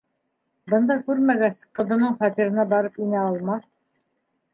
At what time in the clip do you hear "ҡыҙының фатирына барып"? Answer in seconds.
1.79-2.97